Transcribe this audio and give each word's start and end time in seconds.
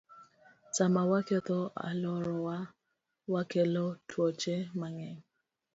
Sama 0.71 1.01
waketho 1.11 1.59
alworawa, 1.87 2.57
wakelo 3.33 3.85
tuoche 4.07 4.55
mang'eny. 4.79 5.19